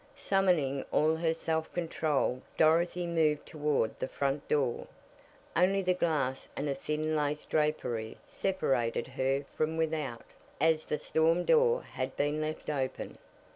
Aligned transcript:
Summoning 0.15 0.83
all 0.91 1.15
her 1.17 1.31
self 1.31 1.71
control 1.75 2.41
Dorothy 2.57 3.05
moved 3.05 3.45
toward 3.45 3.99
the 3.99 4.07
front 4.07 4.47
door. 4.47 4.87
Only 5.55 5.83
the 5.83 5.93
glass 5.93 6.49
and 6.57 6.67
a 6.67 6.73
thin 6.73 7.15
lace 7.15 7.45
drapery 7.45 8.17
separated 8.25 9.05
her 9.09 9.45
from 9.55 9.77
without, 9.77 10.25
as 10.59 10.87
the 10.87 10.97
storm 10.97 11.45
door 11.45 11.83
had 11.83 12.15
been 12.17 12.41
left 12.41 12.67
open. 12.67 13.19